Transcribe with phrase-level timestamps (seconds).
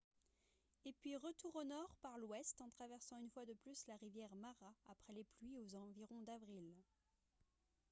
[0.83, 4.33] et puis retour au nord par l'ouest en traversant une fois de plus la rivière
[4.33, 6.73] mara après les pluies aux environs d'avril